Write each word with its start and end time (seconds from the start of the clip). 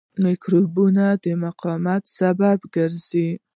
د 0.03 0.03
مکروبونو 0.25 1.07
د 1.23 1.25
مقاومت 1.45 2.03
سبب 2.19 2.57
ګرځي. 2.75 3.29